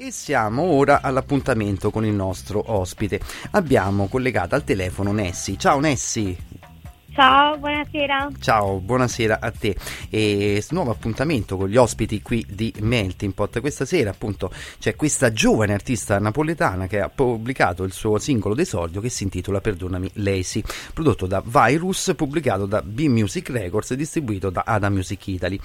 E 0.00 0.12
siamo 0.12 0.62
ora 0.62 1.00
all'appuntamento 1.00 1.90
con 1.90 2.04
il 2.04 2.14
nostro 2.14 2.62
ospite. 2.72 3.18
Abbiamo 3.50 4.06
collegato 4.06 4.54
al 4.54 4.62
telefono 4.62 5.10
Nessi. 5.10 5.58
Ciao 5.58 5.80
Nessi. 5.80 6.36
Ciao, 7.18 7.58
buonasera. 7.58 8.28
Ciao, 8.38 8.78
buonasera 8.78 9.38
a 9.40 9.50
te. 9.50 9.74
E 10.08 10.64
nuovo 10.70 10.92
appuntamento 10.92 11.56
con 11.56 11.68
gli 11.68 11.76
ospiti 11.76 12.22
qui 12.22 12.46
di 12.48 12.72
Melting 12.78 13.32
Pot. 13.32 13.58
Questa 13.58 13.84
sera, 13.84 14.10
appunto, 14.10 14.52
c'è 14.78 14.94
questa 14.94 15.32
giovane 15.32 15.72
artista 15.72 16.20
napoletana 16.20 16.86
che 16.86 17.00
ha 17.00 17.08
pubblicato 17.08 17.82
il 17.82 17.90
suo 17.90 18.18
singolo 18.18 18.54
d'esordio 18.54 19.00
che 19.00 19.08
si 19.08 19.24
intitola 19.24 19.60
Perdonami 19.60 20.08
Lazy, 20.12 20.62
prodotto 20.94 21.26
da 21.26 21.42
Virus, 21.44 22.12
pubblicato 22.14 22.66
da 22.66 22.82
B-Music 22.82 23.48
Records 23.48 23.90
e 23.90 23.96
distribuito 23.96 24.50
da 24.50 24.62
Ada 24.64 24.88
Music 24.88 25.26
Italy. 25.26 25.58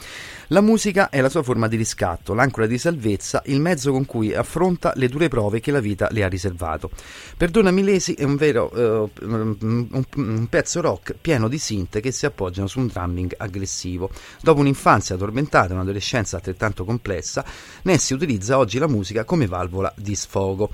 La 0.47 0.61
musica 0.61 1.09
è 1.09 1.21
la 1.21 1.29
sua 1.29 1.43
forma 1.43 1.67
di 1.67 1.75
riscatto, 1.75 2.33
l'ancora 2.33 2.65
di 2.65 2.79
salvezza, 2.79 3.43
il 3.45 3.61
mezzo 3.61 3.91
con 3.91 4.07
cui 4.07 4.33
affronta 4.33 4.91
le 4.95 5.07
dure 5.07 5.27
prove 5.27 5.59
che 5.59 5.69
la 5.69 5.81
vita 5.81 6.07
le 6.09 6.23
ha 6.23 6.27
riservato. 6.27 6.89
Perdonami 7.37 7.83
Lazy 7.83 8.13
è 8.13 8.23
un 8.23 8.37
vero 8.37 8.71
un, 8.73 9.97
un 10.15 10.47
pezzo 10.49 10.81
rock 10.81 11.13
pieno 11.21 11.41
pieno 11.43 11.47
di 11.47 11.57
sinte 11.57 11.99
che 11.99 12.11
si 12.11 12.25
appoggiano 12.25 12.67
su 12.67 12.79
un 12.79 12.87
drumming 12.87 13.33
aggressivo. 13.37 14.09
Dopo 14.41 14.59
un'infanzia 14.59 15.15
tormentata 15.17 15.71
e 15.71 15.73
un'adolescenza 15.73 16.37
altrettanto 16.37 16.85
complessa, 16.85 17.43
Nessi 17.83 18.13
utilizza 18.13 18.57
oggi 18.57 18.77
la 18.77 18.87
musica 18.87 19.23
come 19.23 19.47
valvola 19.47 19.91
di 19.95 20.15
sfogo. 20.15 20.69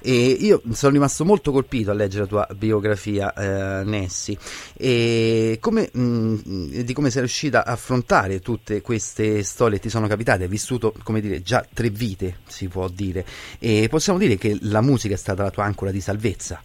E 0.00 0.12
io 0.12 0.62
sono 0.70 0.92
rimasto 0.92 1.24
molto 1.24 1.50
colpito 1.50 1.90
a 1.90 1.94
leggere 1.94 2.22
la 2.22 2.28
tua 2.28 2.48
biografia, 2.54 3.32
eh, 3.32 3.84
Nessi, 3.84 4.38
e 4.74 5.58
come, 5.60 5.90
mh, 5.90 6.82
di 6.82 6.92
come 6.92 7.10
sei 7.10 7.22
riuscita 7.22 7.64
a 7.64 7.72
affrontare 7.72 8.38
tutte 8.38 8.82
queste 8.82 9.42
storie 9.42 9.78
che 9.78 9.84
ti 9.84 9.88
sono 9.88 10.06
capitate. 10.06 10.44
Hai 10.44 10.48
vissuto, 10.48 10.94
come 11.02 11.20
dire, 11.20 11.42
già 11.42 11.66
tre 11.72 11.90
vite, 11.90 12.38
si 12.46 12.68
può 12.68 12.88
dire, 12.88 13.24
e 13.58 13.88
possiamo 13.88 14.18
dire 14.18 14.36
che 14.36 14.56
la 14.62 14.80
musica 14.80 15.14
è 15.14 15.18
stata 15.18 15.42
la 15.42 15.50
tua 15.50 15.64
ancora 15.64 15.90
di 15.90 16.00
salvezza. 16.00 16.62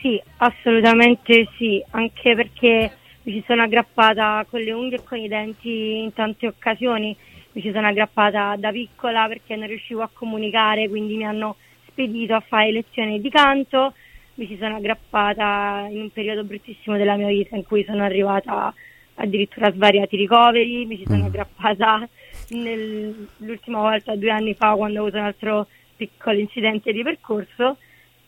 Sì, 0.00 0.20
assolutamente 0.38 1.46
sì, 1.58 1.84
anche 1.90 2.34
perché 2.34 2.90
mi 3.22 3.32
ci 3.32 3.44
sono 3.46 3.62
aggrappata 3.62 4.46
con 4.48 4.60
le 4.60 4.72
unghie 4.72 4.96
e 4.96 5.04
con 5.04 5.18
i 5.18 5.28
denti 5.28 5.98
in 5.98 6.12
tante 6.14 6.46
occasioni, 6.46 7.14
mi 7.52 7.60
ci 7.60 7.70
sono 7.70 7.86
aggrappata 7.86 8.56
da 8.56 8.70
piccola 8.70 9.28
perché 9.28 9.56
non 9.56 9.68
riuscivo 9.68 10.00
a 10.00 10.08
comunicare, 10.10 10.88
quindi 10.88 11.16
mi 11.16 11.26
hanno 11.26 11.56
spedito 11.86 12.34
a 12.34 12.40
fare 12.40 12.72
lezioni 12.72 13.20
di 13.20 13.28
canto, 13.28 13.92
mi 14.36 14.46
ci 14.46 14.56
sono 14.56 14.76
aggrappata 14.76 15.88
in 15.90 16.00
un 16.00 16.10
periodo 16.10 16.44
bruttissimo 16.44 16.96
della 16.96 17.16
mia 17.16 17.28
vita 17.28 17.56
in 17.56 17.64
cui 17.64 17.84
sono 17.84 18.02
arrivata 18.02 18.72
addirittura 19.16 19.66
a 19.66 19.72
svariati 19.72 20.16
ricoveri, 20.16 20.86
mi 20.86 20.96
ci 20.96 21.04
sono 21.04 21.24
mm. 21.24 21.26
aggrappata 21.26 22.08
nel, 22.50 23.28
l'ultima 23.36 23.80
volta 23.80 24.16
due 24.16 24.30
anni 24.30 24.54
fa 24.54 24.72
quando 24.76 25.00
ho 25.00 25.02
avuto 25.02 25.18
un 25.18 25.24
altro 25.24 25.66
piccolo 25.94 26.38
incidente 26.38 26.90
di 26.90 27.02
percorso 27.02 27.76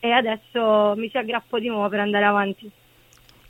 e 0.04 0.10
adesso 0.10 0.94
mi 0.96 1.08
ci 1.08 1.16
aggrappo 1.16 1.60
di 1.60 1.68
nuovo 1.68 1.88
per 1.88 2.00
andare 2.00 2.24
avanti. 2.24 2.68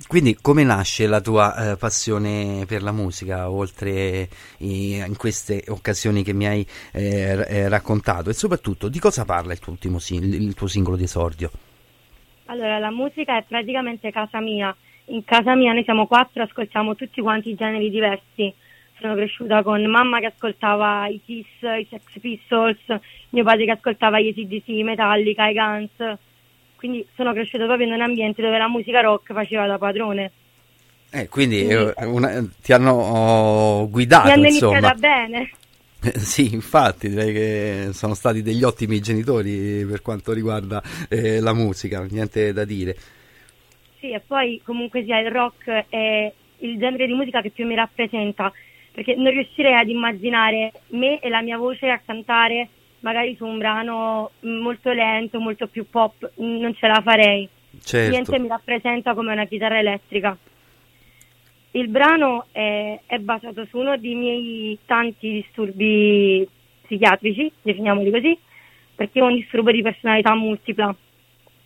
Quindi 0.07 0.37
come 0.43 0.65
nasce 0.65 1.07
la 1.07 1.23
tua 1.23 1.55
eh, 1.55 1.77
passione 1.79 2.67
per 2.67 2.83
la 2.83 2.93
musica, 2.93 3.51
oltre 3.51 4.29
i, 4.59 4.97
in 4.97 5.17
queste 5.17 5.65
occasioni 5.69 6.23
che 6.23 6.35
mi 6.35 6.47
hai 6.47 6.67
eh, 6.93 7.43
eh, 7.49 7.69
raccontato 7.71 8.29
e 8.29 8.35
soprattutto 8.35 8.91
di 8.91 8.99
cosa 8.99 9.25
parla 9.25 9.55
il 9.55 9.61
tuo, 9.61 9.73
ultimo, 9.73 9.97
il 10.11 10.53
tuo 10.55 10.67
singolo 10.67 10.97
di 10.97 11.05
esordio? 11.05 11.51
Allora, 12.47 12.79
la 12.79 12.91
musica 12.91 13.39
è 13.39 13.45
praticamente 13.49 14.11
casa 14.11 14.39
mia. 14.41 14.77
In 15.07 15.25
casa 15.25 15.55
mia 15.55 15.73
noi 15.73 15.85
siamo 15.85 16.07
quattro, 16.07 16.43
ascoltiamo 16.43 16.95
tutti 16.97 17.23
quanti 17.23 17.49
i 17.49 17.55
generi 17.55 17.89
diversi. 17.89 18.53
Sono 19.01 19.15
cresciuta 19.15 19.63
con 19.63 19.83
mamma 19.87 20.19
che 20.19 20.27
ascoltava 20.27 21.07
i 21.07 21.19
Kiss, 21.25 21.47
i 21.63 21.87
Sex 21.89 22.21
Pistols, 22.21 22.79
mio 23.31 23.43
padre 23.43 23.65
che 23.65 23.71
ascoltava 23.71 24.21
gli 24.21 24.29
ACDC, 24.29 24.69
Metallica, 24.85 25.49
i 25.49 25.55
Guns 25.55 26.19
quindi 26.83 27.07
sono 27.15 27.33
cresciuto 27.33 27.65
proprio 27.67 27.87
in 27.87 27.93
un 27.93 28.01
ambiente 28.01 28.43
dove 28.43 28.59
la 28.59 28.67
musica 28.67 29.01
rock 29.03 29.33
faceva 29.33 29.69
da 29.69 29.79
padrone. 29.79 30.33
Eh, 31.13 31.29
quindi 31.29 31.65
eh, 31.65 31.95
una, 32.05 32.45
ti 32.61 32.73
hanno 32.73 32.91
oh, 32.91 33.89
guidato, 33.89 34.27
Mi 34.27 34.33
hanno 34.33 34.47
insomma. 34.49 34.79
iniziata 34.79 34.99
bene. 34.99 35.51
Eh, 36.03 36.19
sì, 36.19 36.53
infatti, 36.53 37.09
direi 37.09 37.33
che 37.33 37.89
sono 37.93 38.15
stati 38.15 38.43
degli 38.43 38.65
ottimi 38.65 38.99
genitori 38.99 39.87
per 39.89 40.03
quanto 40.03 40.33
riguarda 40.33 40.83
eh, 41.09 41.39
la 41.39 41.55
musica, 41.55 42.05
niente 42.11 42.53
da 42.53 42.65
dire. 42.65 42.97
Sì, 44.01 44.11
e 44.11 44.19
poi 44.19 44.61
comunque 44.65 45.05
sia 45.05 45.21
il 45.21 45.31
rock 45.31 45.69
è 45.89 46.33
il 46.59 46.79
genere 46.79 47.07
di 47.07 47.13
musica 47.13 47.41
che 47.43 47.51
più 47.51 47.65
mi 47.65 47.77
rappresenta, 47.77 48.53
perché 48.91 49.15
non 49.15 49.31
riuscirei 49.31 49.75
ad 49.75 49.89
immaginare 49.89 50.73
me 50.89 51.21
e 51.21 51.29
la 51.29 51.43
mia 51.43 51.59
voce 51.59 51.91
a 51.91 52.01
cantare 52.05 52.69
magari 53.03 53.37
su 53.37 53.45
un 53.45 53.59
brano 53.59 54.31
molto 54.41 54.91
lento, 54.93 55.39
molto 55.39 55.67
più 55.67 55.87
pop, 55.89 56.33
non 56.37 56.75
ce 56.75 56.87
la 56.87 57.01
farei. 57.03 57.49
Certo. 57.83 58.11
Niente 58.11 58.39
mi 58.39 58.49
rappresenta 58.49 59.15
come 59.15 59.33
una 59.33 59.47
chitarra 59.47 59.79
elettrica. 59.79 60.37
Il 61.75 61.89
brano 61.89 62.47
è, 62.53 63.01
è, 63.07 63.19
basato 63.19 63.65
su 63.67 63.79
uno 63.79 63.97
dei 63.97 64.15
miei 64.15 64.79
tanti 64.85 65.33
disturbi 65.33 66.47
psichiatrici, 66.83 67.51
definiamoli 67.63 68.11
così, 68.11 68.39
perché 68.95 69.23
ho 69.23 69.27
un 69.27 69.35
disturbo 69.35 69.71
di 69.71 69.81
personalità 69.81 70.35
multipla 70.35 70.95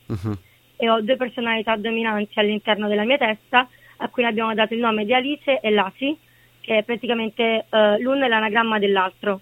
uh-huh. 0.06 0.38
e 0.76 0.88
ho 0.88 1.00
due 1.00 1.16
personalità 1.16 1.74
dominanti 1.74 2.38
all'interno 2.38 2.86
della 2.86 3.04
mia 3.04 3.18
testa, 3.18 3.68
a 3.96 4.08
cui 4.08 4.24
abbiamo 4.24 4.54
dato 4.54 4.74
il 4.74 4.80
nome 4.80 5.04
di 5.04 5.12
Alice 5.12 5.58
e 5.58 5.70
Lasi, 5.70 6.16
che 6.60 6.78
è 6.78 6.82
praticamente 6.84 7.66
uh, 7.68 8.00
l'uno 8.00 8.24
è 8.24 8.28
l'anagramma 8.28 8.78
dell'altro. 8.78 9.40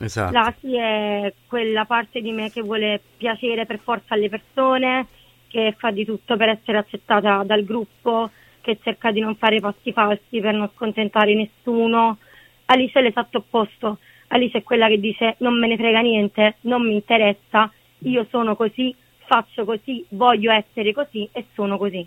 Esatto. 0.00 0.32
L'ASI 0.32 0.76
è 0.76 1.34
quella 1.46 1.84
parte 1.84 2.20
di 2.20 2.32
me 2.32 2.50
che 2.50 2.62
vuole 2.62 3.00
piacere 3.16 3.66
per 3.66 3.78
forza 3.78 4.14
alle 4.14 4.28
persone, 4.28 5.06
che 5.48 5.74
fa 5.76 5.90
di 5.90 6.04
tutto 6.04 6.36
per 6.36 6.48
essere 6.48 6.78
accettata 6.78 7.42
dal 7.44 7.64
gruppo, 7.64 8.30
che 8.60 8.78
cerca 8.82 9.10
di 9.10 9.20
non 9.20 9.36
fare 9.36 9.60
passi 9.60 9.92
falsi 9.92 10.40
per 10.40 10.54
non 10.54 10.70
scontentare 10.74 11.34
nessuno. 11.34 12.18
Alice 12.66 12.98
è 12.98 13.02
l'esatto 13.02 13.38
opposto. 13.38 13.98
Alice 14.28 14.58
è 14.58 14.62
quella 14.62 14.88
che 14.88 14.98
dice 14.98 15.34
non 15.38 15.58
me 15.58 15.66
ne 15.66 15.76
frega 15.76 16.00
niente, 16.00 16.56
non 16.62 16.86
mi 16.86 16.94
interessa, 16.94 17.70
io 17.98 18.26
sono 18.30 18.56
così, 18.56 18.94
faccio 19.26 19.64
così, 19.64 20.04
voglio 20.10 20.52
essere 20.52 20.92
così 20.92 21.28
e 21.32 21.46
sono 21.52 21.76
così. 21.76 22.06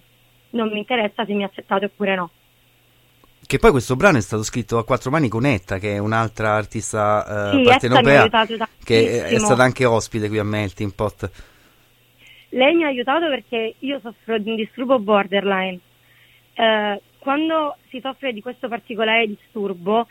Non 0.52 0.70
mi 0.70 0.80
interessa 0.80 1.24
se 1.26 1.34
mi 1.34 1.44
accettate 1.44 1.86
oppure 1.86 2.16
no. 2.16 2.30
Che 3.48 3.60
poi 3.60 3.72
questo 3.72 3.96
brano 3.96 4.18
è 4.18 4.22
stato 4.22 4.42
scritto 4.44 4.78
a 4.78 4.86
quattro 4.86 5.12
mani 5.12 5.28
con 5.30 5.46
Etta, 5.46 5.78
che 5.78 5.96
è 5.96 5.98
un'altra 6.00 6.56
artista 6.56 7.52
eh, 7.52 7.58
sì, 7.58 7.64
partenopea, 7.64 8.28
che 8.84 9.26
è 9.26 9.38
stata 9.38 9.62
anche 9.62 9.86
ospite 9.86 10.28
qui 10.30 10.40
a 10.40 10.44
Melting 10.44 10.94
Pot. 10.94 11.30
Lei 12.50 12.74
mi 12.74 12.84
ha 12.84 12.88
aiutato 12.88 13.28
perché 13.28 13.76
io 13.80 14.00
soffro 14.02 14.40
di 14.40 14.50
un 14.50 14.56
disturbo 14.56 14.98
borderline. 14.98 15.80
Eh, 16.54 17.02
quando 17.20 17.78
si 17.90 18.00
soffre 18.02 18.34
di 18.34 18.42
questo 18.42 18.68
particolare 18.68 19.28
disturbo, 19.28 20.08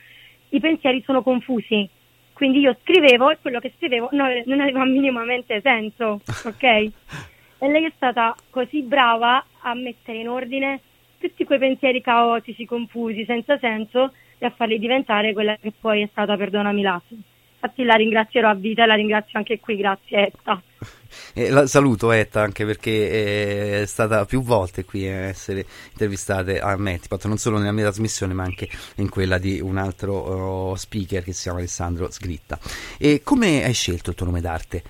i 0.50 0.60
pensieri 0.60 1.02
sono 1.04 1.22
confusi. 1.22 1.88
Quindi 2.32 2.60
io 2.60 2.76
scrivevo 2.82 3.30
e 3.30 3.38
quello 3.40 3.60
che 3.60 3.72
scrivevo 3.76 4.10
non, 4.12 4.28
non 4.46 4.60
aveva 4.60 4.84
minimamente 4.86 5.60
senso, 5.60 6.20
ok? 6.44 6.62
e 7.58 7.68
lei 7.68 7.84
è 7.84 7.92
stata 7.96 8.34
così 8.50 8.82
brava 8.82 9.44
a 9.60 9.74
mettere 9.74 10.18
in 10.18 10.28
ordine 10.28 10.80
tutti 11.28 11.44
quei 11.44 11.58
pensieri 11.58 12.02
caotici, 12.02 12.66
confusi, 12.66 13.24
senza 13.24 13.56
senso 13.58 14.12
e 14.36 14.44
a 14.44 14.50
farli 14.50 14.78
diventare 14.78 15.32
quella 15.32 15.56
che 15.56 15.72
poi 15.78 16.02
è 16.02 16.08
stata 16.10 16.36
Perdonami 16.36 16.82
Lassi. 16.82 17.18
Infatti 17.54 17.82
la 17.82 17.94
ringrazierò 17.94 18.50
a 18.50 18.54
vita 18.54 18.84
e 18.84 18.86
la 18.86 18.94
ringrazio 18.94 19.38
anche 19.38 19.58
qui, 19.58 19.76
grazie 19.76 20.26
Etta. 20.26 20.62
Eh, 21.32 21.48
la 21.48 21.68
saluto 21.68 22.10
Etta 22.10 22.42
anche 22.42 22.66
perché 22.66 23.82
è 23.82 23.86
stata 23.86 24.24
più 24.24 24.42
volte 24.42 24.84
qui 24.84 25.06
a 25.06 25.26
essere 25.26 25.64
intervistate 25.92 26.58
a 26.58 26.76
Mettipot, 26.76 27.26
non 27.26 27.36
solo 27.36 27.58
nella 27.58 27.70
mia 27.70 27.84
trasmissione 27.84 28.34
ma 28.34 28.42
anche 28.42 28.68
in 28.96 29.08
quella 29.08 29.38
di 29.38 29.60
un 29.60 29.76
altro 29.76 30.12
oh, 30.12 30.74
speaker 30.74 31.22
che 31.22 31.32
si 31.32 31.42
chiama 31.42 31.58
Alessandro 31.58 32.10
Sgritta. 32.10 32.58
E 32.98 33.20
come 33.22 33.62
hai 33.62 33.72
scelto 33.72 34.10
il 34.10 34.16
tuo 34.16 34.26
nome 34.26 34.40
d'arte? 34.40 34.82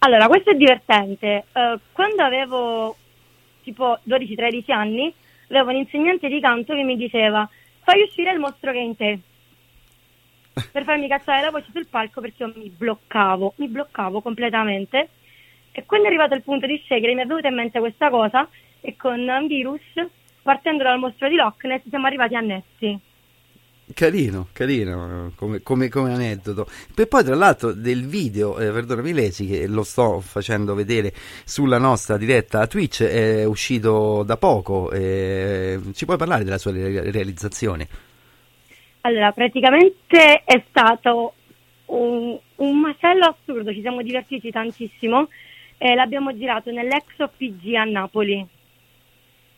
Allora, 0.00 0.26
questo 0.28 0.50
è 0.50 0.54
divertente. 0.54 1.44
Uh, 1.52 1.78
quando 1.92 2.22
avevo 2.22 2.96
tipo 3.62 3.98
12-13 4.08 4.72
anni, 4.72 5.12
avevo 5.48 5.70
un 5.70 5.76
insegnante 5.76 6.28
di 6.28 6.40
canto 6.40 6.74
che 6.74 6.82
mi 6.82 6.96
diceva 6.96 7.48
fai 7.82 8.02
uscire 8.02 8.32
il 8.32 8.38
mostro 8.38 8.72
che 8.72 8.78
è 8.78 8.82
in 8.82 8.96
te 8.96 9.18
per 10.72 10.84
farmi 10.84 11.08
cacciare 11.08 11.42
la 11.42 11.50
voce 11.50 11.70
sul 11.72 11.86
palco 11.86 12.20
perché 12.20 12.44
io 12.44 12.52
mi 12.54 12.68
bloccavo, 12.68 13.54
mi 13.56 13.68
bloccavo 13.68 14.20
completamente 14.20 15.08
e 15.72 15.84
quando 15.86 16.06
è 16.06 16.08
arrivato 16.08 16.34
il 16.34 16.42
punto 16.42 16.66
di 16.66 16.80
scegliere 16.84 17.14
mi 17.14 17.22
è 17.22 17.26
venuta 17.26 17.48
in 17.48 17.54
mente 17.54 17.78
questa 17.78 18.10
cosa 18.10 18.48
e 18.80 18.96
con 18.96 19.44
Virus, 19.46 19.82
partendo 20.42 20.82
dal 20.82 20.98
mostro 20.98 21.28
di 21.28 21.36
Loch 21.36 21.62
Ness, 21.64 21.82
siamo 21.88 22.06
arrivati 22.06 22.34
a 22.34 22.40
Nessi. 22.40 22.98
Carino, 23.94 24.48
carino 24.52 25.32
come, 25.36 25.62
come, 25.62 25.88
come, 25.88 26.12
aneddoto. 26.12 26.66
Per 26.94 27.08
poi, 27.08 27.24
tra 27.24 27.34
l'altro, 27.34 27.72
del 27.72 28.06
video, 28.06 28.58
eh, 28.58 28.70
perdona 28.70 29.02
Milesi, 29.02 29.46
che 29.46 29.66
lo 29.66 29.82
sto 29.82 30.20
facendo 30.20 30.74
vedere 30.74 31.12
sulla 31.44 31.78
nostra 31.78 32.16
diretta 32.16 32.66
Twitch, 32.66 33.02
è 33.02 33.44
uscito 33.44 34.22
da 34.22 34.36
poco. 34.36 34.90
Eh, 34.90 35.80
ci 35.94 36.04
puoi 36.04 36.16
parlare 36.16 36.44
della 36.44 36.58
sua 36.58 36.72
re- 36.72 37.10
realizzazione? 37.10 37.88
Allora, 39.02 39.32
praticamente 39.32 40.42
è 40.44 40.62
stato 40.68 41.34
un, 41.86 42.38
un 42.56 42.80
macello 42.80 43.26
assurdo, 43.26 43.72
ci 43.72 43.80
siamo 43.80 44.02
divertiti 44.02 44.50
tantissimo 44.50 45.28
e 45.78 45.94
l'abbiamo 45.94 46.36
girato 46.36 46.70
nell'ex 46.70 47.04
OPG 47.16 47.74
a 47.74 47.84
Napoli. 47.84 48.46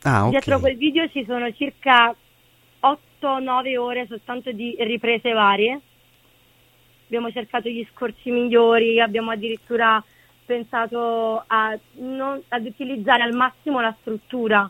Ah, 0.03 0.25
ok. 0.25 0.31
Dietro 0.31 0.61
quel 0.61 0.77
video 0.77 1.09
ci 1.09 1.25
sono 1.27 1.51
circa 1.53 2.15
8-9 2.83 3.77
ore 3.77 4.07
soltanto 4.07 4.53
di 4.53 4.77
riprese 4.81 5.33
varie. 5.33 5.81
Abbiamo 7.07 7.31
cercato 7.31 7.69
gli 7.69 7.87
scorci 7.93 8.31
migliori, 8.31 9.01
abbiamo 9.01 9.31
addirittura 9.31 10.03
pensato 10.45 11.45
a 11.47 11.79
non- 11.95 12.43
ad 12.49 12.67
utilizzare 12.67 13.23
al 13.23 13.35
massimo 13.35 13.81
la 13.81 13.95
struttura, 14.01 14.69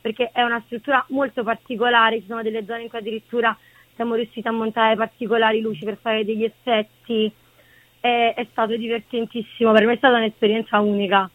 perché 0.00 0.30
è 0.32 0.42
una 0.42 0.62
struttura 0.66 1.04
molto 1.08 1.42
particolare, 1.42 2.20
ci 2.20 2.26
sono 2.26 2.42
delle 2.42 2.64
zone 2.64 2.82
in 2.82 2.88
cui 2.88 2.98
addirittura 2.98 3.56
siamo 3.94 4.14
riusciti 4.14 4.46
a 4.48 4.52
montare 4.52 4.96
particolari 4.96 5.60
luci 5.60 5.84
per 5.84 5.98
fare 6.00 6.24
degli 6.24 6.44
effetti. 6.44 7.30
È, 8.00 8.32
è 8.34 8.46
stato 8.50 8.76
divertentissimo, 8.76 9.72
per 9.72 9.84
me 9.84 9.94
è 9.94 9.96
stata 9.96 10.16
un'esperienza 10.16 10.80
unica, 10.80 11.30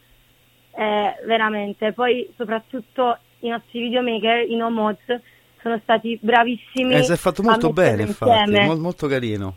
eh, 0.75 1.16
veramente. 1.25 1.94
Poi 1.94 2.28
soprattutto 2.36 3.19
i 3.40 3.50
nostri 3.50 3.81
videomaker, 3.81 4.50
i 4.50 4.56
no 4.56 4.69
mods, 4.69 5.22
sono 5.65 5.79
stati 5.81 6.15
bravissimi. 6.21 6.94
Eh, 6.94 7.01
si 7.01 7.12
è 7.12 7.15
fatto 7.15 7.41
molto 7.41 7.73
bene, 7.73 8.03
infatti, 8.03 8.39
insieme. 8.39 8.67
mol- 8.67 8.79
molto 8.79 9.07
carino. 9.07 9.56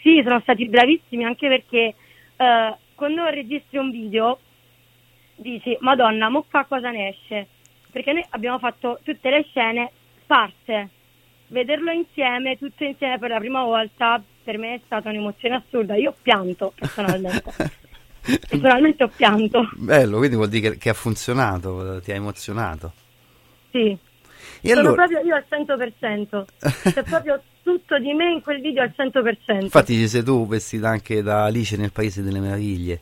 Sì, 0.00 0.20
sono 0.22 0.38
stati 0.42 0.68
bravissimi 0.68 1.24
anche 1.24 1.48
perché 1.48 1.94
eh, 2.36 2.76
quando 2.94 3.24
registri 3.26 3.78
un 3.78 3.90
video 3.90 4.38
dici 5.34 5.76
Madonna, 5.80 6.28
mo 6.28 6.44
qua 6.48 6.64
cosa 6.66 6.90
ne 6.90 7.08
esce? 7.08 7.48
Perché 7.90 8.12
noi 8.12 8.24
abbiamo 8.30 8.60
fatto 8.60 9.00
tutte 9.02 9.28
le 9.28 9.44
scene 9.50 9.90
sparse. 10.22 10.88
Vederlo 11.48 11.90
insieme, 11.90 12.56
tutto 12.56 12.84
insieme 12.84 13.18
per 13.18 13.30
la 13.30 13.38
prima 13.38 13.64
volta, 13.64 14.22
per 14.44 14.56
me 14.56 14.74
è 14.74 14.80
stata 14.86 15.08
un'emozione 15.08 15.56
assurda. 15.56 15.96
Io 15.96 16.10
ho 16.10 16.16
pianto 16.22 16.72
personalmente. 16.78 17.42
personalmente 18.48 19.02
ho 19.02 19.10
pianto. 19.14 19.68
Bello, 19.74 20.18
quindi 20.18 20.36
vuol 20.36 20.48
dire 20.48 20.70
che, 20.70 20.78
che 20.78 20.88
ha 20.90 20.94
funzionato, 20.94 22.00
ti 22.02 22.12
ha 22.12 22.14
emozionato. 22.14 22.92
Sì. 23.72 24.06
E 24.60 24.68
Sono 24.68 24.80
allora, 24.80 25.06
proprio 25.06 25.20
io 25.20 25.34
al 25.34 25.44
100%. 25.48 26.44
C'è 26.92 27.02
proprio 27.02 27.42
tutto 27.62 27.98
di 27.98 28.12
me 28.14 28.32
in 28.32 28.40
quel 28.40 28.60
video 28.60 28.82
al 28.82 28.92
100%. 28.96 29.62
infatti 29.62 29.94
ci 29.94 30.08
sei 30.08 30.22
tu 30.22 30.46
vestita 30.46 30.88
anche 30.88 31.22
da 31.22 31.44
Alice 31.44 31.76
nel 31.76 31.92
Paese 31.92 32.22
delle 32.22 32.40
Meraviglie. 32.40 33.00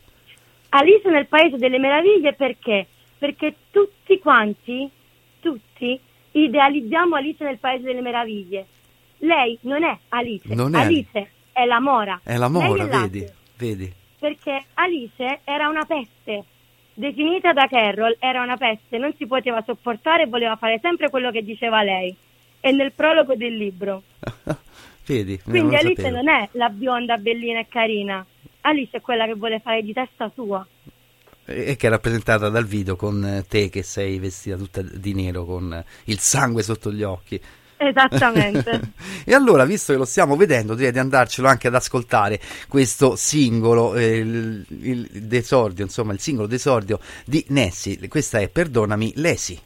Alice 0.69 1.09
nel 1.09 1.27
Paese 1.27 1.57
delle 1.57 1.79
Meraviglie 1.79 2.33
perché? 2.33 2.87
Perché 3.17 3.55
tutti 3.71 4.19
quanti, 4.19 4.89
tutti, 5.39 5.99
idealizziamo 6.31 7.15
Alice 7.15 7.43
nel 7.43 7.57
Paese 7.57 7.83
delle 7.83 8.01
Meraviglie. 8.01 8.65
Lei 9.19 9.57
non 9.61 9.83
è 9.83 9.97
Alice, 10.09 10.53
Non 10.53 10.75
è. 10.75 10.79
Alice 10.79 11.31
è 11.51 11.65
la 11.65 11.79
Mora. 11.79 12.19
È 12.23 12.35
la 12.37 12.49
Mora, 12.49 12.83
è 12.83 12.87
vedi, 12.87 13.25
vedi. 13.55 13.91
Perché 14.19 14.65
Alice 14.75 15.39
era 15.43 15.67
una 15.69 15.85
peste, 15.85 16.43
definita 16.97 17.53
da 17.53 17.67
Carroll, 17.67 18.15
era 18.19 18.41
una 18.41 18.57
peste, 18.57 18.97
non 18.97 19.13
si 19.17 19.27
poteva 19.27 19.61
sopportare 19.63 20.23
e 20.23 20.27
voleva 20.27 20.55
fare 20.55 20.79
sempre 20.81 21.09
quello 21.09 21.29
che 21.29 21.43
diceva 21.43 21.83
lei. 21.83 22.13
E 22.59 22.71
nel 22.71 22.91
prologo 22.91 23.35
del 23.35 23.55
libro. 23.55 24.01
vedi, 25.05 25.39
Quindi 25.39 25.75
non 25.75 25.75
Alice 25.75 26.09
non 26.09 26.27
è 26.27 26.49
la 26.53 26.69
bionda 26.69 27.17
bellina 27.17 27.59
e 27.59 27.67
carina. 27.69 28.25
Alice 28.61 28.97
è 28.97 29.01
quella 29.01 29.25
che 29.25 29.35
vuole 29.35 29.59
fare 29.59 29.83
di 29.83 29.93
testa 29.93 30.31
sua. 30.33 30.65
E 31.45 31.75
che 31.77 31.87
è 31.87 31.89
rappresentata 31.89 32.49
dal 32.49 32.65
video 32.65 32.95
con 32.95 33.45
te 33.47 33.69
che 33.69 33.83
sei 33.83 34.17
vestita 34.17 34.57
tutta 34.57 34.81
di 34.81 35.13
nero 35.13 35.45
con 35.45 35.83
il 36.05 36.17
sangue 36.17 36.63
sotto 36.63 36.91
gli 36.91 37.03
occhi. 37.03 37.39
Esattamente. 37.79 38.93
e 39.23 39.33
allora, 39.33 39.63
visto 39.65 39.93
che 39.93 39.99
lo 39.99 40.05
stiamo 40.05 40.35
vedendo, 40.35 40.73
direi 40.73 40.91
di 40.91 40.99
andarcelo 40.99 41.47
anche 41.47 41.67
ad 41.67 41.75
ascoltare 41.75 42.39
questo 42.67 43.15
singolo, 43.15 43.95
eh, 43.95 44.17
il, 44.17 44.65
il 44.81 45.09
desordio, 45.11 45.83
insomma, 45.83 46.13
il 46.13 46.19
singolo 46.19 46.47
desordio 46.47 46.99
di 47.25 47.45
Nessi. 47.49 47.99
Questa 48.07 48.39
è 48.39 48.49
Perdonami, 48.49 49.13
Lesi. 49.15 49.59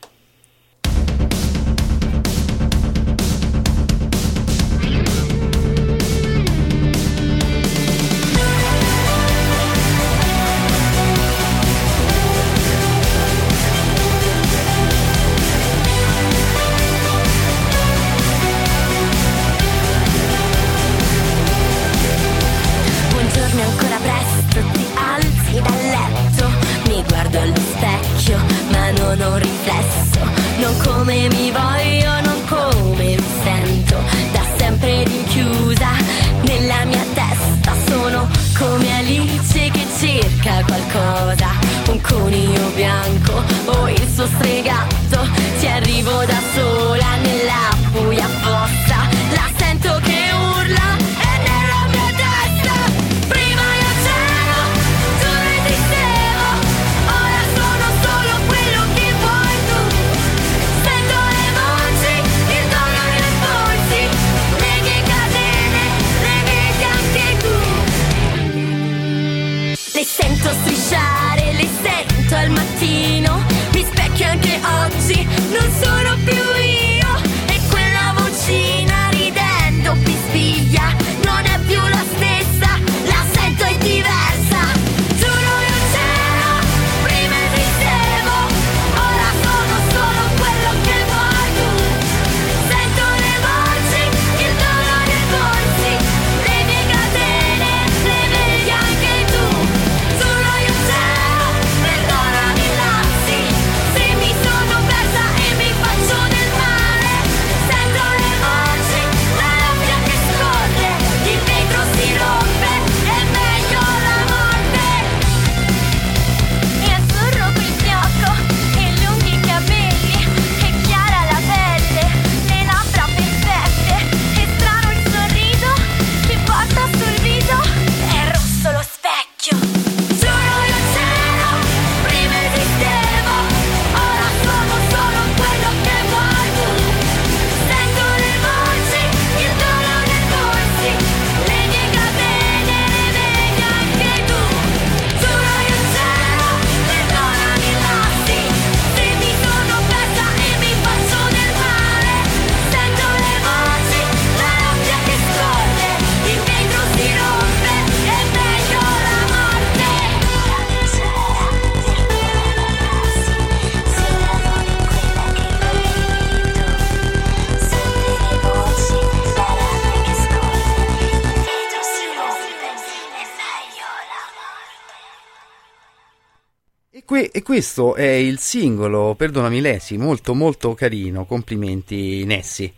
Que- 177.22 177.30
e 177.32 177.44
questo 177.44 177.96
è 177.96 178.08
il 178.08 178.40
singolo, 178.40 179.14
perdonami 179.16 179.62
Lesi, 179.62 179.98
molto 179.98 180.34
molto 180.34 180.74
carino, 180.74 181.26
complimenti 181.26 182.26
Nessi. 182.26 182.74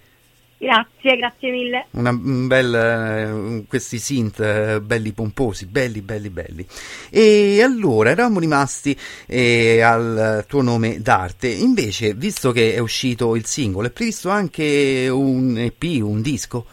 Grazie, 0.58 1.18
grazie 1.18 1.52
mille. 1.52 1.86
Una, 1.92 2.12
un 2.12 2.48
bel, 2.48 2.74
eh, 2.74 3.68
questi 3.68 4.00
synth 4.00 4.40
eh, 4.40 4.80
belli 4.80 5.12
pomposi, 5.12 5.66
belli, 5.66 6.02
belli, 6.02 6.30
belli. 6.30 6.66
E 7.10 7.62
allora 7.62 8.12
eravamo 8.12 8.40
rimasti 8.40 8.98
eh, 9.28 9.82
al 9.82 10.46
tuo 10.48 10.62
nome 10.62 11.02
d'arte. 11.02 11.50
Invece, 11.50 12.14
visto 12.14 12.54
che 12.54 12.74
è 12.74 12.80
uscito 12.80 13.36
il 13.36 13.46
singolo, 13.46 13.88
è 13.88 13.92
previsto 13.92 14.30
anche 14.30 15.10
un 15.10 15.58
EP, 15.58 16.02
un 16.02 16.22
disco? 16.22 16.66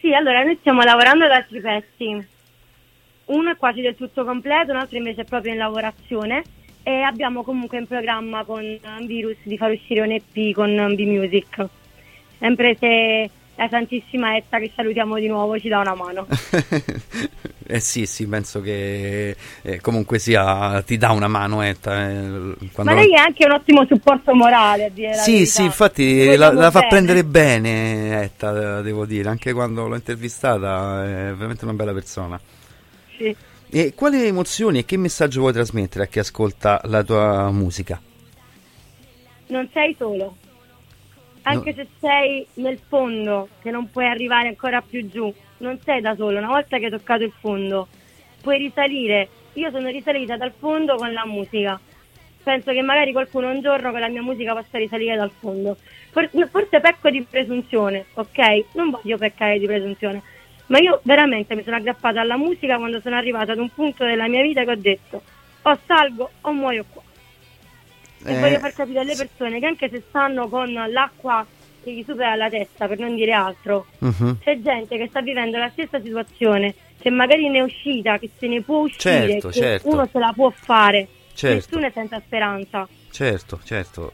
Sì, 0.00 0.12
allora 0.14 0.44
noi 0.44 0.56
stiamo 0.60 0.82
lavorando 0.82 1.24
ad 1.24 1.32
altri 1.32 1.60
pezzi. 1.60 2.34
Uno 3.26 3.50
è 3.50 3.56
quasi 3.56 3.80
del 3.80 3.96
tutto 3.96 4.24
completo, 4.24 4.72
un 4.72 4.78
altro 4.78 4.96
invece 4.96 5.22
è 5.22 5.24
proprio 5.24 5.52
in 5.52 5.58
lavorazione. 5.58 6.42
E 6.82 7.00
abbiamo 7.00 7.42
comunque 7.42 7.78
in 7.78 7.86
programma 7.86 8.44
con 8.44 8.78
Virus 9.06 9.38
di 9.42 9.56
far 9.56 9.72
uscire 9.72 10.02
un 10.02 10.12
EP 10.12 10.54
con 10.54 10.94
B-Music 10.94 11.66
sempre 12.38 12.76
se 12.78 13.30
la 13.58 13.68
Santissima 13.70 14.36
Etta, 14.36 14.58
che 14.58 14.70
salutiamo 14.74 15.16
di 15.18 15.28
nuovo, 15.28 15.58
ci 15.58 15.68
dà 15.68 15.78
una 15.78 15.94
mano. 15.94 16.26
eh 17.66 17.80
sì, 17.80 18.04
sì, 18.04 18.26
penso 18.26 18.60
che 18.60 19.34
eh, 19.62 19.80
comunque 19.80 20.18
sia, 20.18 20.82
ti 20.82 20.98
dà 20.98 21.12
una 21.12 21.26
mano 21.26 21.62
Etta. 21.62 22.06
Eh, 22.06 22.28
Ma 22.82 22.92
lei 22.92 23.12
è 23.12 23.18
anche 23.18 23.46
un 23.46 23.52
ottimo 23.52 23.86
supporto 23.86 24.34
morale. 24.34 24.92
sì, 25.14 25.46
sì, 25.46 25.64
infatti 25.64 26.36
la, 26.36 26.52
la, 26.52 26.70
fa 26.70 26.82
prendere 26.82 27.24
bene 27.24 28.24
Etta, 28.24 28.82
devo 28.82 29.06
dire, 29.06 29.30
anche 29.30 29.54
quando 29.54 29.88
l'ho 29.88 29.94
intervistata 29.94 31.02
è 31.02 31.32
veramente 31.32 31.64
una 31.64 31.74
bella 31.74 31.94
persona. 31.94 32.38
Sì. 33.16 33.36
E 33.68 33.94
quali 33.94 34.24
emozioni 34.24 34.78
e 34.78 34.84
che 34.84 34.96
messaggio 34.96 35.40
vuoi 35.40 35.52
trasmettere 35.52 36.04
a 36.04 36.06
chi 36.06 36.18
ascolta 36.18 36.80
la 36.84 37.02
tua 37.02 37.50
musica? 37.50 38.00
Non 39.48 39.68
sei 39.72 39.94
solo 39.98 40.36
anche 41.48 41.74
no. 41.74 41.76
se 41.76 41.88
sei 42.00 42.46
nel 42.54 42.78
fondo, 42.88 43.48
che 43.62 43.70
non 43.70 43.90
puoi 43.90 44.06
arrivare 44.06 44.48
ancora 44.48 44.82
più 44.82 45.08
giù, 45.08 45.32
non 45.58 45.78
sei 45.84 46.00
da 46.00 46.14
solo, 46.14 46.38
una 46.38 46.48
volta 46.48 46.78
che 46.78 46.86
hai 46.86 46.90
toccato 46.90 47.22
il 47.22 47.32
fondo, 47.40 47.88
puoi 48.40 48.58
risalire. 48.58 49.28
Io 49.54 49.70
sono 49.70 49.88
risalita 49.88 50.36
dal 50.36 50.52
fondo 50.56 50.96
con 50.96 51.12
la 51.12 51.24
musica. 51.24 51.80
Penso 52.42 52.72
che 52.72 52.82
magari 52.82 53.12
qualcuno 53.12 53.50
un 53.50 53.60
giorno 53.60 53.90
con 53.90 54.00
la 54.00 54.08
mia 54.08 54.22
musica 54.22 54.54
possa 54.54 54.78
risalire 54.78 55.16
dal 55.16 55.30
fondo. 55.30 55.76
Forse 56.10 56.80
pecco 56.80 57.10
di 57.10 57.22
presunzione, 57.22 58.06
ok? 58.14 58.64
Non 58.72 58.90
voglio 58.90 59.16
peccare 59.16 59.58
di 59.58 59.66
presunzione, 59.66 60.22
ma 60.66 60.78
io 60.78 61.00
veramente 61.02 61.54
mi 61.54 61.62
sono 61.62 61.76
aggrappata 61.76 62.20
alla 62.20 62.36
musica 62.36 62.76
quando 62.76 63.00
sono 63.00 63.16
arrivata 63.16 63.52
ad 63.52 63.58
un 63.58 63.70
punto 63.70 64.04
della 64.04 64.28
mia 64.28 64.42
vita 64.42 64.64
che 64.64 64.70
ho 64.70 64.76
detto 64.76 65.22
o 65.62 65.78
salgo 65.86 66.30
o 66.40 66.52
muoio 66.52 66.84
qua. 66.88 67.02
E 68.24 68.34
eh, 68.34 68.40
voglio 68.40 68.58
far 68.58 68.72
capire 68.72 69.00
alle 69.00 69.14
persone 69.16 69.58
che 69.60 69.66
anche 69.66 69.88
se 69.88 70.02
stanno 70.08 70.48
con 70.48 70.72
l'acqua 70.72 71.46
che 71.82 71.92
gli 71.92 72.04
supera 72.04 72.34
la 72.34 72.48
testa, 72.48 72.88
per 72.88 72.98
non 72.98 73.14
dire 73.14 73.32
altro, 73.32 73.86
uh-huh. 73.98 74.38
c'è 74.40 74.60
gente 74.60 74.96
che 74.96 75.06
sta 75.08 75.20
vivendo 75.20 75.56
la 75.56 75.70
stessa 75.70 76.00
situazione, 76.00 76.74
che 76.98 77.10
magari 77.10 77.48
ne 77.48 77.58
è 77.58 77.62
uscita, 77.62 78.18
che 78.18 78.28
se 78.36 78.48
ne 78.48 78.60
può 78.62 78.78
uscire, 78.78 79.28
certo, 79.28 79.48
che 79.48 79.60
certo. 79.60 79.88
uno 79.88 80.08
se 80.10 80.18
la 80.18 80.32
può 80.34 80.50
fare. 80.50 81.06
Certo. 81.32 81.54
Nessuno 81.54 81.86
è 81.86 81.90
senza 81.92 82.20
speranza. 82.24 82.88
Certo, 83.10 83.60
certo. 83.62 84.12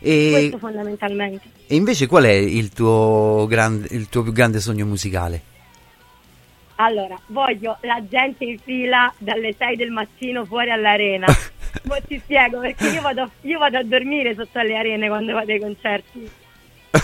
E, 0.00 0.30
Questo 0.30 0.58
fondamentalmente. 0.58 1.48
E 1.66 1.74
invece 1.74 2.06
qual 2.06 2.24
è 2.24 2.32
il 2.32 2.70
tuo, 2.70 3.46
grande, 3.48 3.88
il 3.90 4.08
tuo 4.08 4.22
più 4.22 4.32
grande 4.32 4.60
sogno 4.60 4.86
musicale? 4.86 5.52
Allora, 6.76 7.18
voglio 7.26 7.78
la 7.82 8.02
gente 8.08 8.44
in 8.44 8.58
fila 8.58 9.12
dalle 9.18 9.54
6 9.56 9.76
del 9.76 9.90
mattino 9.90 10.44
fuori 10.44 10.70
all'arena. 10.70 11.26
Ma 11.84 12.00
ti 12.00 12.18
spiego 12.18 12.60
perché 12.60 12.88
io 12.88 13.00
vado, 13.00 13.30
io 13.42 13.58
vado, 13.58 13.78
a 13.78 13.82
dormire 13.82 14.34
sotto 14.34 14.58
alle 14.58 14.76
arene 14.76 15.08
quando 15.08 15.32
vado 15.32 15.52
ai 15.52 15.60
concerti. 15.60 16.30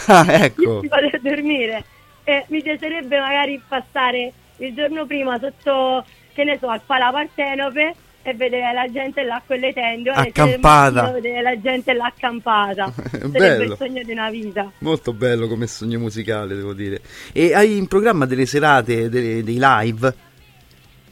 Ah, 0.07 0.25
ecco. 0.45 0.83
Io 0.83 0.89
vado 0.89 1.07
a 1.07 1.19
dormire 1.21 1.85
e 2.25 2.45
mi 2.49 2.63
piacerebbe 2.63 3.19
magari 3.19 3.61
passare 3.67 4.33
il 4.59 4.75
giorno 4.75 5.07
prima 5.07 5.39
sotto, 5.39 6.05
che 6.33 6.45
ne 6.45 6.59
so, 6.59 6.69
al 6.69 6.83
Pala 6.85 7.11
Partenope 7.11 7.95
e 8.23 8.35
vedere 8.35 8.73
la 8.73 8.91
gente 8.91 9.23
là 9.23 9.43
con 9.47 9.57
le 9.57 9.73
tende 9.73 10.11
accampata 10.11 11.11
vedere 11.11 11.43
la 11.43 11.61
gente 11.61 11.93
là 11.95 12.07
accampata 12.07 12.93
sarebbe 12.93 13.65
il 13.65 13.75
sogno 13.77 14.03
di 14.03 14.13
una 14.13 14.31
vita. 14.31 14.71
Molto 14.79 15.13
bello 15.13 15.47
come 15.49 15.67
sogno 15.67 15.99
musicale 15.99 16.55
devo 16.55 16.73
dire. 16.73 17.01
E 17.33 17.55
hai 17.55 17.77
in 17.77 17.87
programma 17.87 18.27
delle 18.27 18.47
serate 18.47 19.09
dei, 19.09 19.43
dei 19.43 19.59
live 19.59 20.29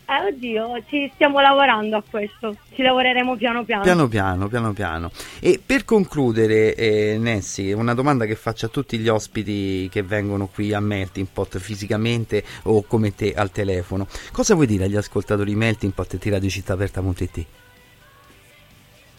eh, 0.08 0.28
oddio, 0.28 0.82
ci 0.88 1.10
stiamo 1.12 1.38
lavorando 1.38 1.98
a 1.98 2.02
questo, 2.08 2.56
ci 2.72 2.80
lavoreremo 2.80 3.36
piano 3.36 3.62
piano. 3.64 3.82
Piano 3.82 4.08
piano, 4.08 4.48
piano 4.48 4.72
piano. 4.72 5.10
E 5.38 5.60
per 5.64 5.84
concludere, 5.84 6.74
eh, 6.74 7.18
Nessi, 7.18 7.72
una 7.72 7.92
domanda 7.92 8.24
che 8.24 8.34
faccio 8.34 8.64
a 8.66 8.68
tutti 8.70 8.96
gli 8.96 9.08
ospiti 9.08 9.86
che 9.90 10.02
vengono 10.02 10.46
qui 10.46 10.72
a 10.72 10.80
Melting 10.80 11.26
Pot 11.30 11.58
fisicamente 11.58 12.42
o 12.62 12.84
come 12.84 13.14
te 13.14 13.34
al 13.34 13.50
telefono. 13.50 14.06
Cosa 14.32 14.54
vuoi 14.54 14.66
dire 14.66 14.84
agli 14.84 14.96
ascoltatori 14.96 15.54
Melting 15.54 15.92
Pot 15.92 16.16
e 16.18 16.30
radiocittaaperta.it? 16.30 17.46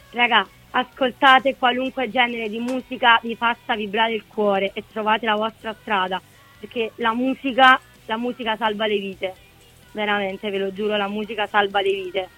Raga, 0.10 0.48
ascoltate 0.72 1.56
qualunque 1.56 2.10
genere 2.10 2.50
di 2.50 2.58
musica 2.58 3.20
vi 3.22 3.36
faccia 3.36 3.76
vibrare 3.76 4.16
il 4.16 4.24
cuore 4.26 4.72
e 4.74 4.84
trovate 4.92 5.28
la 5.28 5.36
vostra 5.36 5.76
strada, 5.80 6.20
perché 6.60 6.94
la 6.96 7.14
musica, 7.14 7.80
la 8.08 8.18
musica 8.18 8.56
salva 8.58 8.88
le 8.88 8.98
vite 8.98 9.48
veramente 9.92 10.50
ve 10.50 10.58
lo 10.58 10.74
giuro, 10.74 10.98
la 10.98 11.08
musica 11.08 11.48
salva 11.48 11.82
le 11.82 11.92
vite. 11.92 12.30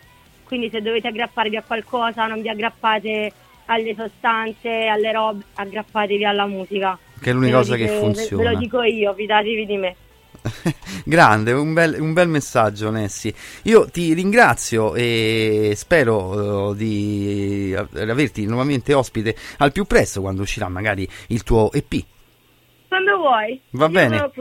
Quindi 0.44 0.70
se 0.70 0.82
dovete 0.82 1.08
aggrapparvi 1.08 1.56
a 1.56 1.64
qualcosa 1.64 2.28
non 2.28 2.42
vi 2.42 2.50
aggrappate 2.50 3.32
alle 3.66 3.96
sostanze, 3.96 4.88
alle 4.88 5.12
robe, 5.12 5.44
aggrappatevi 5.56 6.26
alla 6.26 6.46
musica. 6.46 6.98
Che 7.20 7.30
è 7.30 7.34
l'unica 7.34 7.58
cosa 7.58 7.76
dico, 7.76 7.88
che 7.88 7.98
funziona. 7.98 8.44
Ve 8.44 8.50
lo 8.50 8.58
dico 8.58 8.82
io, 8.82 9.14
fidatevi 9.14 9.66
di 9.66 9.78
me. 9.78 9.96
Grande, 11.06 11.52
un 11.52 11.74
bel, 11.74 11.98
un 12.00 12.14
bel, 12.14 12.28
messaggio 12.28 12.90
Nessi. 12.90 13.34
Io 13.64 13.90
ti 13.90 14.14
ringrazio 14.14 14.96
e 14.96 15.74
spero 15.76 16.70
uh, 16.70 16.76
di 16.76 17.76
averti 17.76 18.46
nuovamente 18.46 18.94
ospite 18.94 19.36
al 19.58 19.72
più 19.72 19.86
presto 19.86 20.22
quando 20.22 20.42
uscirà 20.42 20.68
magari 20.68 21.08
il 21.28 21.44
tuo 21.44 21.72
EP. 21.72 22.04
Quando 22.88 23.18
vuoi. 23.18 23.62
Va 23.72 23.86
Io 23.86 23.92
bene. 23.92 24.32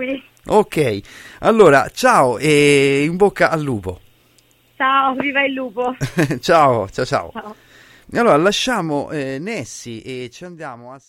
Ok, 0.47 1.01
allora 1.41 1.89
ciao 1.91 2.39
e 2.39 3.05
in 3.05 3.17
bocca 3.17 3.51
al 3.51 3.63
lupo. 3.63 4.01
Ciao, 4.77 5.15
viva 5.15 5.45
il 5.45 5.53
lupo. 5.53 5.95
ciao, 6.41 6.89
ciao, 6.89 7.05
ciao. 7.05 7.31
ciao. 7.33 7.55
Allora 8.15 8.37
lasciamo 8.37 9.11
eh, 9.11 9.39
Nessi 9.39 10.01
e 10.01 10.31
ci 10.31 10.45
andiamo 10.45 10.93
a... 10.93 11.01